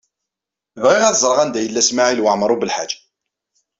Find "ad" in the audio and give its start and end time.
1.05-1.17